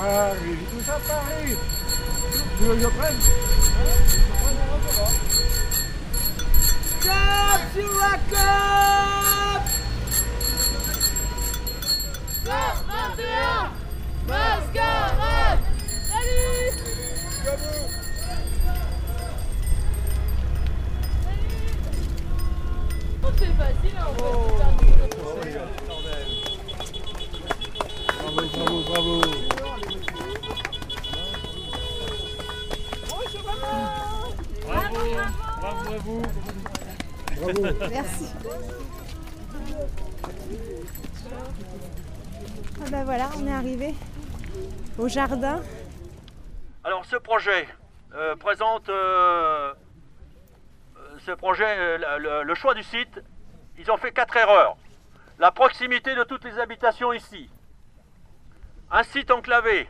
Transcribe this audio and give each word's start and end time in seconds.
Paris, 0.00 0.56
tout 0.72 0.82
ça 0.86 0.98
Paris. 1.06 1.54
Tu 2.56 2.64
veux 2.64 2.74
que 2.74 2.80
je 2.80 2.86
prenne 2.86 3.16
Cap 7.04 7.60
sur 7.74 7.92
la 8.00 8.14
cap 8.30 9.62
Cap 12.46 13.69
vous. 36.04 36.22
Bravo. 37.40 37.66
Merci. 37.90 38.26
Ah 42.82 42.90
bah 42.90 43.04
voilà, 43.04 43.30
on 43.36 43.46
est 43.46 43.52
arrivé 43.52 43.94
au 44.98 45.08
jardin. 45.08 45.60
Alors 46.82 47.04
ce 47.04 47.16
projet 47.16 47.68
euh, 48.14 48.36
présente 48.36 48.88
euh, 48.88 49.72
euh, 50.96 51.18
ce 51.26 51.32
projet, 51.32 51.66
euh, 51.78 52.18
le, 52.18 52.42
le 52.42 52.54
choix 52.54 52.74
du 52.74 52.82
site, 52.82 53.20
ils 53.78 53.90
ont 53.90 53.96
fait 53.96 54.12
quatre 54.12 54.36
erreurs. 54.36 54.76
La 55.38 55.50
proximité 55.50 56.14
de 56.14 56.24
toutes 56.24 56.44
les 56.44 56.58
habitations 56.58 57.12
ici. 57.12 57.48
Un 58.90 59.02
site 59.02 59.30
enclavé. 59.30 59.88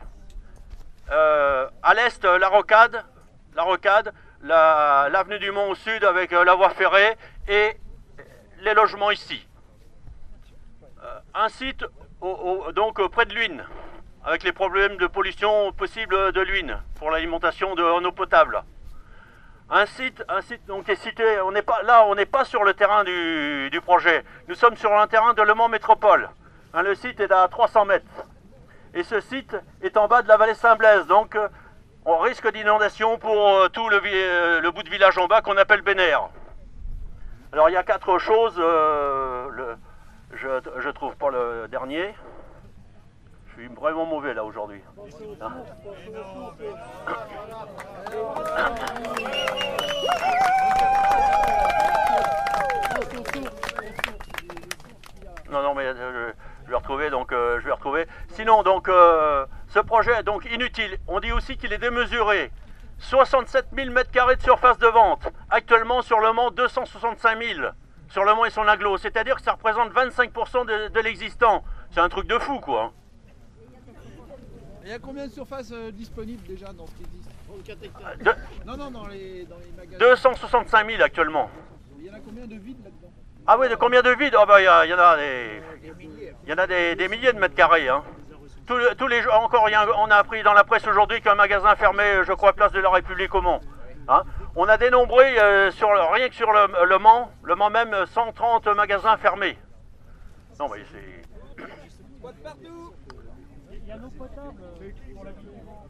Euh, 1.09 1.67
à 1.83 1.93
l'est, 1.93 2.23
la 2.23 2.47
rocade, 2.47 3.03
la 3.55 3.63
rocade, 3.63 4.13
la- 4.43 5.09
l'avenue 5.11 5.39
du 5.39 5.51
Mont 5.51 5.69
au 5.69 5.75
sud 5.75 6.03
avec 6.03 6.33
euh, 6.33 6.43
la 6.43 6.55
voie 6.55 6.69
ferrée 6.71 7.17
et 7.47 7.77
les 8.61 8.73
logements 8.73 9.11
ici. 9.11 9.47
Euh, 11.03 11.19
un 11.33 11.49
site 11.49 11.85
donc 12.75 12.99
euh, 12.99 13.09
près 13.09 13.25
de 13.25 13.33
l'Uine, 13.33 13.65
avec 14.23 14.43
les 14.43 14.51
problèmes 14.51 14.97
de 14.97 15.07
pollution 15.07 15.71
possibles 15.73 16.31
de 16.31 16.41
l'Uine 16.41 16.79
pour 16.99 17.09
l'alimentation 17.09 17.71
en 17.73 18.05
eau 18.05 18.11
potable. 18.11 18.63
Un 19.69 19.85
site, 19.85 20.23
un 20.27 20.41
site 20.41 20.65
donc 20.65 20.89
est 20.89 20.95
situé, 20.95 21.39
on 21.41 21.51
n'est 21.51 21.61
pas 21.61 21.81
là, 21.83 22.05
on 22.05 22.13
n'est 22.15 22.25
pas 22.25 22.43
sur 22.45 22.63
le 22.63 22.73
terrain 22.73 23.03
du, 23.03 23.69
du 23.71 23.79
projet. 23.81 24.23
Nous 24.47 24.55
sommes 24.55 24.75
sur 24.75 24.93
un 24.95 25.07
terrain 25.07 25.33
de 25.33 25.41
Le 25.41 25.53
Mans 25.53 25.69
Métropole. 25.69 26.29
Hein, 26.73 26.81
le 26.83 26.93
site 26.93 27.19
est 27.21 27.31
à 27.31 27.47
300 27.47 27.85
mètres. 27.85 28.05
Et 28.93 29.03
ce 29.03 29.21
site 29.21 29.55
est 29.81 29.95
en 29.95 30.07
bas 30.09 30.21
de 30.21 30.27
la 30.27 30.35
vallée 30.35 30.53
Saint-Blaise, 30.55 31.07
donc 31.07 31.35
euh, 31.35 31.47
on 32.05 32.17
risque 32.17 32.51
d'inondation 32.51 33.17
pour 33.17 33.49
euh, 33.49 33.69
tout 33.69 33.87
euh, 33.89 34.61
le 34.61 34.71
bout 34.71 34.83
de 34.83 34.89
village 34.89 35.17
en 35.17 35.27
bas 35.27 35.41
qu'on 35.41 35.57
appelle 35.57 35.81
Bénère. 35.81 36.29
Alors 37.53 37.69
il 37.69 37.73
y 37.73 37.77
a 37.77 37.83
quatre 37.83 38.17
choses. 38.17 38.55
euh, 38.59 39.75
je 40.33 40.47
je 40.77 40.89
trouve 40.89 41.15
pas 41.15 41.29
le 41.29 41.67
dernier. 41.67 42.15
Je 43.47 43.63
suis 43.63 43.67
vraiment 43.75 44.05
mauvais 44.05 44.33
là 44.33 44.43
aujourd'hui. 44.45 44.81
Non, 55.51 55.61
non, 55.61 55.75
mais 55.75 55.93
je 56.65 56.69
vais 56.69 56.75
retrouver, 56.77 57.09
donc 57.09 57.31
je 57.31 57.65
vais 57.65 57.71
retrouver. 57.73 58.07
Sinon, 58.29 58.63
donc, 58.63 58.89
ce 59.73 59.79
projet 59.79 60.11
est 60.19 60.23
donc 60.23 60.45
inutile. 60.51 60.97
On 61.07 61.19
dit 61.19 61.31
aussi 61.31 61.55
qu'il 61.57 61.71
est 61.73 61.77
démesuré. 61.77 62.51
67 62.99 63.67
000 63.75 63.89
m2 63.89 64.35
de 64.37 64.41
surface 64.41 64.77
de 64.77 64.87
vente. 64.87 65.27
Actuellement, 65.49 66.01
sur 66.01 66.19
le 66.19 66.33
Mans, 66.33 66.51
265 66.51 67.41
000. 67.41 67.67
Sur 68.09 68.23
le 68.25 68.33
Mans 68.35 68.45
et 68.45 68.49
son 68.49 68.67
aglo. 68.67 68.97
C'est-à-dire 68.97 69.37
que 69.37 69.41
ça 69.41 69.53
représente 69.53 69.91
25% 69.93 70.65
de, 70.65 70.89
de 70.89 70.99
l'existant. 70.99 71.63
C'est 71.91 72.01
un 72.01 72.09
truc 72.09 72.27
de 72.27 72.37
fou, 72.37 72.59
quoi. 72.59 72.91
Il 74.83 74.89
y 74.89 74.93
a 74.93 74.99
combien 74.99 75.27
de 75.27 75.31
surfaces 75.31 75.71
euh, 75.71 75.91
disponibles 75.91 76.45
déjà 76.47 76.73
dans 76.73 76.85
ce 76.87 76.91
qui 76.95 77.03
existe 77.03 77.29
De- 78.23 78.31
Non, 78.65 78.75
non, 78.77 78.91
dans 78.91 79.07
les, 79.07 79.45
dans 79.45 79.57
les 79.57 79.71
magasins. 79.77 79.97
265 79.99 80.89
000 80.89 81.01
actuellement. 81.01 81.49
Il 81.99 82.05
y 82.07 82.09
en 82.09 82.15
a 82.15 82.19
combien 82.19 82.45
de 82.47 82.55
vides 82.55 82.83
là-dedans? 82.83 83.11
Ah 83.47 83.57
oui, 83.57 83.69
de 83.69 83.75
combien 83.75 84.01
de 84.01 84.09
vides? 84.11 84.35
Ah 84.37 84.45
bah, 84.45 84.59
il 84.59 84.65
y, 84.65 84.67
a- 84.67 84.85
il 84.85 84.89
y 84.89 84.93
en 84.93 84.99
a 84.99 85.15
des, 85.17 85.61
il 86.43 86.49
y 86.49 86.53
en 86.53 86.57
a 86.57 86.67
des, 86.67 86.95
des 86.95 87.07
milliers 87.07 87.31
de 87.33 87.39
mètres 87.39 87.55
carrés. 87.55 87.87
Hein. 87.89 88.03
Tous, 88.67 89.07
les- 89.07 89.27
encore, 89.27 89.67
un- 89.67 89.87
on 89.97 90.09
a 90.11 90.15
appris 90.15 90.43
dans 90.43 90.53
la 90.53 90.63
presse 90.63 90.87
aujourd'hui 90.87 91.21
qu'un 91.21 91.35
magasin 91.35 91.75
fermé, 91.75 92.03
je 92.23 92.33
crois, 92.33 92.53
place 92.53 92.71
de 92.71 92.79
la 92.79 92.89
République 92.89 93.33
au 93.35 93.41
Mans. 93.41 93.59
Hein. 94.07 94.23
On 94.55 94.67
a 94.67 94.77
dénombré, 94.77 95.39
euh, 95.39 95.71
sur 95.71 95.89
rien 96.11 96.29
que 96.29 96.35
sur 96.35 96.51
le, 96.51 96.97
Mans, 96.99 97.31
le 97.43 97.55
Mans 97.55 97.69
même, 97.69 98.05
130 98.05 98.67
magasins 98.67 99.17
fermés. 99.17 99.57
Non, 100.59 100.69
mais 100.69 100.81
c'est... 100.91 101.21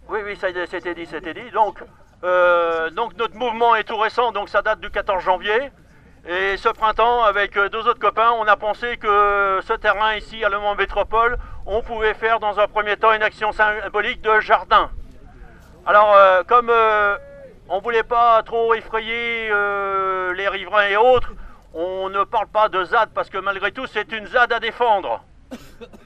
Oui, 0.10 0.20
oui, 0.26 0.38
c'était 0.38 0.94
dit, 0.96 1.06
c'était 1.06 1.34
dit. 1.34 1.52
Donc, 1.52 1.84
euh, 2.24 2.90
donc 2.92 3.16
notre 3.18 3.36
mouvement 3.36 3.76
est 3.76 3.84
tout 3.84 3.98
récent, 3.98 4.32
donc 4.32 4.50
ça 4.50 4.62
date 4.62 4.80
du 4.80 4.90
14 4.90 5.24
janvier. 5.24 5.72
Et 6.28 6.56
ce 6.58 6.70
printemps, 6.70 7.24
avec 7.24 7.58
euh, 7.58 7.68
deux 7.70 7.88
autres 7.88 8.00
copains, 8.00 8.30
on 8.38 8.46
a 8.46 8.56
pensé 8.56 8.98
que 8.98 9.60
ce 9.64 9.74
terrain 9.74 10.14
ici, 10.14 10.44
à 10.46 10.50
Le 10.50 10.60
Mans 10.60 10.76
Métropole, 10.76 11.38
on 11.66 11.82
pouvait 11.82 12.14
faire 12.14 12.40
dans 12.40 12.60
un 12.60 12.68
premier 12.68 12.96
temps 12.96 13.12
une 13.12 13.24
action 13.24 13.52
symbolique 13.52 14.22
de 14.22 14.40
jardin. 14.40 14.92
Alors, 15.88 16.14
euh, 16.14 16.44
comme 16.48 16.70
euh, 16.70 17.18
on 17.70 17.78
ne 17.78 17.82
voulait 17.82 18.04
pas 18.04 18.44
trop 18.44 18.76
effrayer 18.76 19.50
les 20.36 20.48
riverains 20.48 20.90
et 20.90 20.98
autres, 20.98 21.34
on 21.74 22.10
ne 22.10 22.24
parle 22.24 22.48
pas 22.48 22.70
de 22.70 22.84
ZAD 22.84 23.10
parce 23.16 23.32
que 23.32 23.40
malgré 23.40 23.72
tout, 23.72 23.88
c'est 23.88 24.12
une 24.12 24.28
ZAD 24.28 24.54
à 24.54 24.60
défendre. 24.60 25.24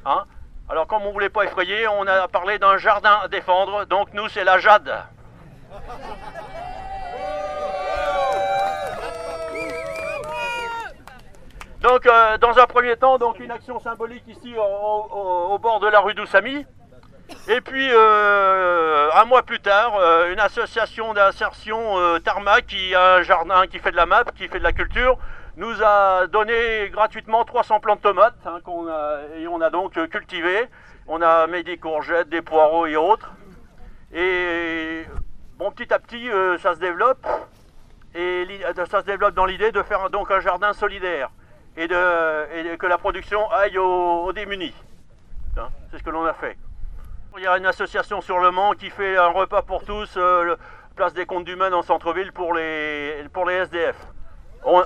Hein? 0.06 0.24
Alors, 0.70 0.88
comme 0.88 1.04
on 1.04 1.10
ne 1.10 1.14
voulait 1.14 1.30
pas 1.30 1.44
effrayer, 1.44 1.88
on 1.88 2.08
a 2.08 2.28
parlé 2.28 2.58
d'un 2.58 2.78
jardin 2.78 3.20
à 3.24 3.28
défendre. 3.28 3.86
Donc, 3.86 4.14
nous, 4.14 4.30
c'est 4.30 4.44
la 4.44 4.60
JAD. 4.60 4.92
Donc, 11.86 12.08
euh, 12.08 12.40
dans 12.40 12.58
un 12.58 12.66
premier 12.66 12.96
temps, 12.96 13.20
donc 13.20 13.40
une 13.40 13.52
action 13.52 13.80
symbolique 13.80 14.28
ici 14.28 14.56
au, 14.58 15.60
bord 15.60 15.80
de 15.80 15.88
la 15.88 16.00
rue 16.00 16.16
d'Oussami. 16.16 16.66
Et 17.48 17.62
puis, 17.62 17.90
euh, 17.92 19.12
un 19.14 19.26
mois 19.26 19.44
plus 19.44 19.60
tard, 19.60 19.96
euh, 20.00 20.34
une 20.34 20.40
association 20.40 21.14
d'insertion 21.14 22.20
Tarmac, 22.24 22.66
qui 22.66 22.96
a 22.96 23.18
un 23.18 23.22
jardin, 23.22 23.68
qui 23.68 23.78
fait 23.78 23.92
de 23.92 23.98
la 23.98 24.08
MAP, 24.08 24.34
qui 24.34 24.48
fait 24.48 24.58
de 24.58 24.64
la 24.64 24.72
culture, 24.72 25.20
nous 25.58 25.76
a 25.84 26.26
donné 26.26 26.90
gratuitement 26.90 27.46
300 27.46 27.80
plants 27.82 27.98
de 27.98 28.02
tomates 28.02 28.34
hein, 28.48 28.62
qu'on 28.64 28.88
a, 28.88 29.20
et 29.38 29.48
on 29.48 29.62
a 29.62 29.70
donc 29.70 29.94
cultivé. 30.10 30.68
On 31.06 31.22
a 31.22 31.46
mis 31.46 31.64
des 31.64 31.78
courgettes, 31.78 32.30
des 32.30 32.42
poireaux 32.42 32.88
et 32.88 32.96
autres. 32.96 33.30
Et 34.12 35.06
bon, 35.60 35.70
petit 35.70 35.94
à 35.94 36.00
petit, 36.00 36.32
ça 36.64 36.74
se 36.74 36.80
développe. 36.80 37.28
Et 38.16 38.48
ça 38.90 39.02
se 39.02 39.06
développe 39.06 39.36
dans 39.36 39.46
l'idée 39.46 39.72
de 39.72 39.84
faire 39.84 40.10
donc 40.10 40.32
un 40.32 40.40
jardin 40.40 40.74
solidaire 40.74 41.30
et, 41.78 41.88
de, 41.88 42.74
et 42.74 42.78
que 42.78 42.86
la 42.88 42.98
production 42.98 43.50
aille 43.52 43.78
aux, 43.78 44.32
démunis. 44.34 44.74
Hein, 45.58 45.70
C'est 45.92 45.98
ce 46.00 46.04
que 46.04 46.10
l'on 46.10 46.26
a 46.26 46.34
fait. 46.34 46.58
Il 47.38 47.44
y 47.44 47.48
a 47.48 47.58
une 47.58 47.66
association 47.66 48.22
sur 48.22 48.40
Le 48.40 48.52
Mans 48.52 48.72
qui 48.72 48.90
fait 48.90 49.18
un 49.18 49.28
repas 49.28 49.62
pour 49.62 49.84
tous, 49.84 50.14
euh, 50.18 50.56
place 50.96 51.14
des 51.14 51.26
comptes 51.26 51.44
d'humains 51.44 51.74
en 51.74 51.82
centre-ville 51.82 52.32
pour 52.32 52.54
les, 52.54 53.26
pour 53.34 53.46
les 53.46 53.56
SDF. 53.56 53.96
On- 54.64 54.84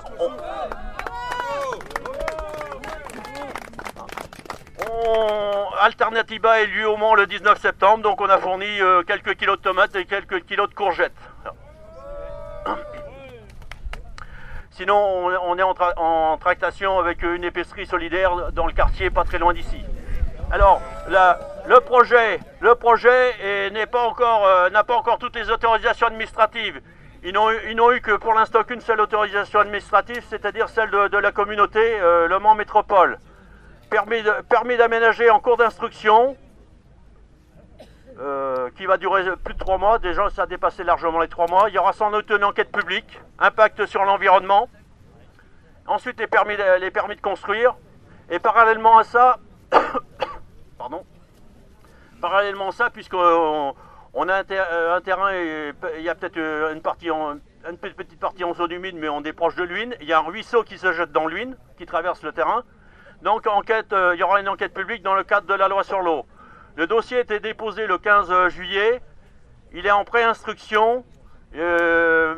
Alternativa 5.80 6.60
est 6.60 6.66
lieu 6.66 6.88
au 6.88 6.96
Mans 6.96 7.14
le 7.14 7.26
19 7.26 7.58
septembre, 7.60 8.02
donc 8.02 8.20
on 8.20 8.28
a 8.28 8.38
fourni 8.38 8.80
euh, 8.80 9.02
quelques 9.02 9.34
kilos 9.36 9.56
de 9.58 9.62
tomates 9.62 9.94
et 9.96 10.04
quelques 10.04 10.44
kilos 10.44 10.68
de 10.68 10.74
courgettes. 10.74 11.12
Sinon, 14.80 15.26
on, 15.44 15.58
est 15.58 15.62
en, 15.62 15.74
tra- 15.74 15.92
en 15.98 16.38
tractation 16.38 16.98
avec 16.98 17.22
une 17.22 17.44
épicerie 17.44 17.84
solidaire 17.84 18.50
dans 18.52 18.66
le 18.66 18.72
quartier, 18.72 19.10
pas 19.10 19.24
très 19.24 19.36
loin 19.36 19.52
d'ici. 19.52 19.76
Alors, 20.50 20.80
le 21.66 21.80
projet, 21.80 22.40
le 22.60 22.74
projet 22.74 23.34
euh, 23.42 23.68
n'a 23.68 23.86
pas 23.86 24.96
encore 24.96 25.18
toutes 25.18 25.36
les 25.36 25.50
autorisations 25.50 26.06
administratives. 26.06 26.80
Ils 27.22 27.34
n'ont 27.34 27.92
eu- 27.92 28.00
que 28.00 28.16
pour 28.16 28.32
l'instant 28.32 28.62
qu'une 28.62 28.80
seule 28.80 29.02
autorisation 29.02 29.60
administrative, 29.60 30.24
c'est-à-dire 30.30 30.70
celle 30.70 30.90
de, 30.90 31.18
la 31.18 31.30
communauté 31.30 32.00
euh, 32.00 32.26
Le 32.26 32.38
Mans 32.38 32.54
Métropole. 32.54 33.18
Permis 33.90 34.76
d'aménager 34.78 35.28
en 35.28 35.40
cours 35.40 35.58
d'instruction, 35.58 36.38
euh, 38.20 38.68
qui 38.76 38.86
va 38.86 38.98
durer 38.98 39.24
plus 39.42 39.54
de 39.54 39.58
trois 39.58 39.78
mois. 39.78 39.98
Déjà, 39.98 40.28
ça 40.30 40.42
a 40.42 40.46
dépassé 40.46 40.84
largement 40.84 41.20
les 41.20 41.28
trois 41.28 41.46
mois. 41.46 41.68
Il 41.68 41.74
y 41.74 41.78
aura 41.78 41.92
sans 41.92 42.10
doute 42.10 42.30
une 42.30 42.44
enquête 42.44 42.70
publique, 42.70 43.20
impact 43.38 43.86
sur 43.86 44.04
l'environnement. 44.04 44.68
Ensuite, 45.86 46.20
les 46.20 46.26
permis, 46.26 46.56
de, 46.56 47.20
construire. 47.20 47.74
Et 48.28 48.38
parallèlement 48.38 48.98
à 48.98 49.04
ça, 49.04 49.38
pardon, 50.78 51.04
parallèlement 52.20 52.68
à 52.68 52.72
ça, 52.72 52.90
puisqu'on 52.90 53.74
on 54.14 54.28
a 54.28 54.34
un, 54.36 54.44
euh, 54.50 55.00
terrain, 55.00 55.32
il 55.32 56.02
y 56.02 56.08
a 56.08 56.14
peut-être 56.14 56.36
euh, 56.36 56.74
une, 56.74 56.82
partie 56.82 57.08
petite 57.80 58.20
partie 58.20 58.44
en 58.44 58.54
zone 58.54 58.72
humide, 58.72 58.96
mais 58.96 59.08
on 59.08 59.22
est 59.22 59.32
proche 59.32 59.56
de 59.56 59.64
l'Uine. 59.64 59.94
Il 60.00 60.06
y 60.06 60.12
a 60.12 60.18
un 60.18 60.22
ruisseau 60.22 60.62
qui 60.62 60.78
se 60.78 60.92
jette 60.92 61.12
dans 61.12 61.26
l'Uine, 61.26 61.56
qui 61.78 61.86
traverse 61.86 62.22
le 62.22 62.32
terrain. 62.32 62.64
Donc 63.22 63.46
enquête, 63.46 63.92
euh, 63.92 64.14
il 64.14 64.20
y 64.20 64.22
aura 64.22 64.40
une 64.40 64.48
enquête 64.48 64.72
publique 64.72 65.02
dans 65.02 65.14
le 65.14 65.24
cadre 65.24 65.46
de 65.46 65.54
la 65.54 65.68
loi 65.68 65.84
sur 65.84 66.00
l'eau. 66.00 66.24
Le 66.76 66.86
dossier 66.86 67.18
a 67.18 67.20
été 67.20 67.40
déposé 67.40 67.86
le 67.86 67.98
15 67.98 68.48
juillet. 68.48 69.00
Il 69.72 69.86
est 69.86 69.90
en 69.90 70.04
préinstruction. 70.04 71.04
Euh, 71.56 72.34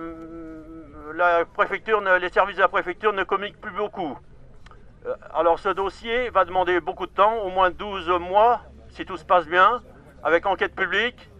les 2.18 2.28
services 2.30 2.56
de 2.56 2.62
la 2.62 2.68
préfecture 2.68 3.12
ne 3.12 3.24
communiquent 3.24 3.60
plus 3.60 3.72
beaucoup. 3.72 4.18
Euh, 5.06 5.14
Alors 5.34 5.58
ce 5.58 5.68
dossier 5.68 6.30
va 6.30 6.44
demander 6.44 6.80
beaucoup 6.80 7.06
de 7.06 7.12
temps, 7.12 7.36
au 7.40 7.50
moins 7.50 7.70
12 7.70 8.08
mois, 8.20 8.62
si 8.88 9.04
tout 9.04 9.18
se 9.18 9.24
passe 9.24 9.46
bien, 9.46 9.82
avec 10.24 10.46
enquête 10.46 10.74
publique, 10.74 11.30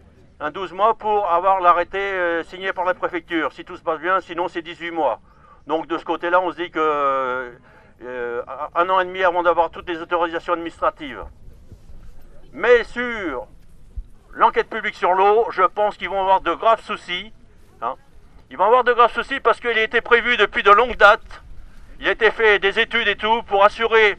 un 0.40 0.50
12 0.50 0.72
mois 0.72 0.94
pour 0.94 1.30
avoir 1.30 1.60
l'arrêté 1.60 1.98
euh, 1.98 2.42
signé 2.42 2.72
par 2.72 2.84
la 2.84 2.92
préfecture, 2.92 3.52
si 3.52 3.64
tout 3.64 3.76
se 3.76 3.82
passe 3.82 4.00
bien, 4.00 4.20
sinon 4.20 4.48
c'est 4.48 4.62
18 4.62 4.90
mois. 4.90 5.20
Donc 5.66 5.86
de 5.86 5.96
ce 5.96 6.04
côté-là, 6.04 6.40
on 6.40 6.50
se 6.50 6.56
dit 6.56 6.70
que 6.70 7.56
un 8.74 8.90
an 8.90 8.98
et 8.98 9.04
demi 9.04 9.22
avant 9.22 9.44
d'avoir 9.44 9.70
toutes 9.70 9.88
les 9.88 9.98
autorisations 10.02 10.54
administratives. 10.54 11.24
Mais 12.52 12.84
sur 12.84 13.46
l'enquête 14.34 14.68
publique 14.68 14.94
sur 14.94 15.12
l'eau, 15.14 15.46
je 15.50 15.62
pense 15.62 15.96
qu'ils 15.96 16.08
vont 16.10 16.20
avoir 16.20 16.40
de 16.40 16.54
graves 16.54 16.82
soucis. 16.82 17.32
hein. 17.80 17.94
Ils 18.50 18.56
vont 18.56 18.64
avoir 18.66 18.84
de 18.84 18.92
graves 18.92 19.12
soucis 19.12 19.40
parce 19.40 19.60
qu'il 19.60 19.76
a 19.78 19.82
été 19.82 20.00
prévu 20.00 20.36
depuis 20.36 20.62
de 20.62 20.70
longues 20.70 20.96
dates. 20.96 21.42
Il 22.00 22.08
a 22.08 22.12
été 22.12 22.30
fait 22.30 22.58
des 22.58 22.78
études 22.78 23.08
et 23.08 23.16
tout 23.16 23.42
pour 23.44 23.64
assurer, 23.64 24.18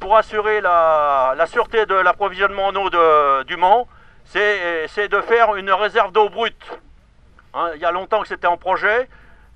pour 0.00 0.16
assurer 0.16 0.60
la, 0.60 1.34
la 1.36 1.46
sûreté 1.46 1.86
de 1.86 1.94
l'approvisionnement 1.94 2.68
en 2.68 2.76
eau 2.76 3.44
du 3.44 3.56
Mans. 3.56 3.86
C'est 4.24 5.08
de 5.08 5.20
faire 5.20 5.54
une 5.56 5.70
réserve 5.70 6.10
d'eau 6.12 6.28
brute. 6.28 6.78
Hein, 7.52 7.70
il 7.76 7.80
y 7.80 7.84
a 7.84 7.92
longtemps 7.92 8.22
que 8.22 8.28
c'était 8.28 8.46
en 8.48 8.56
projet. 8.56 9.08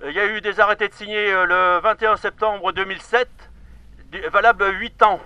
Il 0.05 0.11
y 0.11 0.19
a 0.19 0.25
eu 0.27 0.39
des 0.39 0.61
arrêtés 0.61 0.87
de 0.87 0.93
signer 0.93 1.33
euh, 1.33 1.43
le 1.45 1.79
21 1.81 2.15
septembre 2.15 2.71
2007, 2.71 3.27
du- 4.05 4.21
valable 4.29 4.63
8 4.79 5.03
ans. 5.03 5.19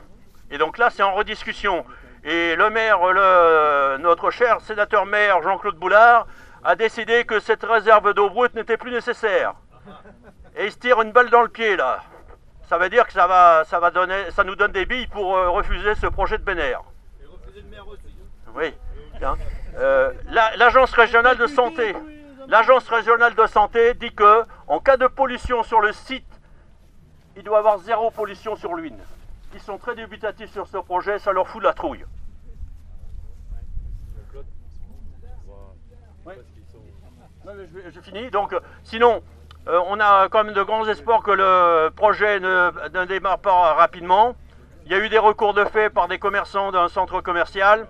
Et 0.49 0.57
donc 0.57 0.79
là, 0.79 0.89
c'est 0.89 1.03
en 1.03 1.13
rediscussion. 1.13 1.85
Et 2.25 2.55
le 2.55 2.69
maire, 2.69 2.99
le- 3.11 3.97
notre 3.97 4.31
cher 4.31 4.61
sénateur 4.61 5.05
maire 5.05 5.41
Jean-Claude 5.41 5.75
Boulard, 5.75 6.25
a 6.63 6.75
décidé 6.75 7.25
que 7.25 7.39
cette 7.39 7.63
réserve 7.63 8.13
d'eau 8.13 8.29
brute 8.29 8.53
n'était 8.55 8.77
plus 8.77 8.91
nécessaire. 8.91 9.53
Et 10.55 10.65
il 10.65 10.71
se 10.71 10.77
tire 10.77 11.01
une 11.01 11.11
balle 11.11 11.29
dans 11.29 11.41
le 11.41 11.49
pied 11.49 11.75
là. 11.75 11.99
Ça 12.69 12.77
veut 12.77 12.89
dire 12.89 13.05
que 13.05 13.11
ça 13.13 13.27
va, 13.27 13.91
donner, 13.91 14.31
ça 14.31 14.43
nous 14.45 14.55
donne 14.55 14.71
des 14.71 14.85
billes 14.85 15.07
pour 15.07 15.35
euh, 15.35 15.49
refuser 15.49 15.95
ce 15.95 16.07
projet 16.07 16.37
de 16.37 16.43
Bénère. 16.43 16.81
Oui. 18.55 18.73
Hein. 19.21 19.35
Euh, 19.77 20.11
la- 20.29 20.55
L'agence 20.55 20.93
régionale 20.93 21.37
de 21.37 21.47
santé, 21.47 21.93
l'agence 22.47 22.87
régionale 22.87 23.35
de 23.35 23.45
santé 23.47 23.93
dit 23.95 24.13
que 24.13 24.43
en 24.67 24.79
cas 24.79 24.95
de 24.97 25.07
pollution 25.07 25.61
sur 25.63 25.81
le 25.81 25.91
site, 25.91 26.25
il 27.35 27.43
doit 27.43 27.57
y 27.57 27.59
avoir 27.59 27.79
zéro 27.79 28.09
pollution 28.11 28.55
sur 28.55 28.73
l'huile. 28.75 28.97
Sont 29.59 29.77
très 29.77 29.95
dubitatifs 29.95 30.51
sur 30.51 30.67
ce 30.67 30.77
projet, 30.77 31.19
ça 31.19 31.31
leur 31.31 31.47
fout 31.47 31.63
la 31.63 31.73
trouille. 31.73 32.03
Je, 37.93 37.99
finis. 38.01 38.29
Donc, 38.29 38.51
euh, 38.51 38.59
sinon, 38.83 39.21
euh, 39.67 39.79
on 39.87 39.99
a 40.01 40.27
quand 40.27 40.43
même 40.43 40.53
de 40.53 40.63
grands 40.63 40.85
espoirs 40.87 41.23
que 41.23 41.31
le 41.31 41.91
projet 41.91 42.41
ne, 42.41 43.05
démarre 43.05 43.39
pas 43.39 43.73
rapidement. 43.73 44.35
Il 44.85 44.91
y 44.91 44.95
a 44.95 44.99
eu 44.99 45.07
des 45.07 45.17
recours 45.17 45.53
de 45.53 45.63
fait 45.63 45.89
par 45.89 46.09
des 46.09 46.19
commerçants 46.19 46.71
d'un 46.71 46.89
centre 46.89 47.21
commercial. 47.21 47.87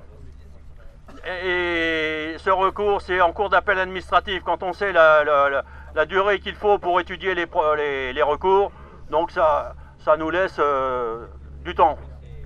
Et 1.25 2.35
ce 2.37 2.49
recours, 2.51 3.01
c'est 3.01 3.19
en 3.21 3.31
cours 3.31 3.49
d'appel 3.49 3.79
administratif 3.79 4.43
quand 4.43 4.61
on 4.61 4.73
sait 4.73 4.91
la, 4.91 6.05
durée 6.05 6.39
qu'il 6.39 6.55
faut 6.55 6.77
pour 6.77 6.99
étudier 6.99 7.33
les 7.33 8.23
recours. 8.23 8.71
Donc 9.09 9.31
ça, 9.31 9.73
ça 10.03 10.17
nous 10.17 10.29
laisse 10.29 10.57
euh, 10.59 11.25
du 11.63 11.73
temps. 11.75 11.97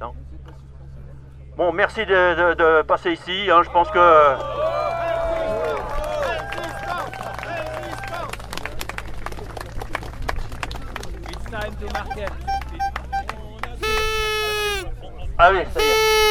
hein. 0.02 0.12
Bon, 1.56 1.72
merci 1.74 2.06
de, 2.06 2.36
de- 2.36 2.54
de 2.54 2.82
passer 2.84 3.12
ici. 3.14 3.50
hein. 3.52 3.62
Je 3.64 3.70
pense 3.72 3.90
que... 3.92 4.36
Market. 11.94 12.32
Ah 15.40 15.50
ça 15.74 15.82
y 15.82 15.84
est. 15.84 16.27